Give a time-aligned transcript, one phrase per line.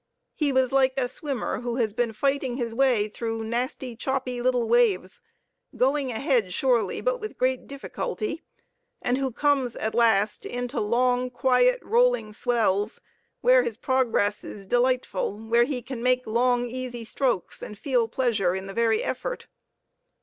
[0.33, 4.67] He was like a swimmer who has been fighting his way through nasty, choppy, little
[4.67, 5.21] waves,
[5.77, 8.41] going ahead surely, but with great difficulty,
[8.99, 12.99] and who comes at last into long, quiet, rolling swells,
[13.41, 18.55] where his progress is delightful, where he can make long, easy strokes and feel pleasure
[18.55, 19.45] in the very effort.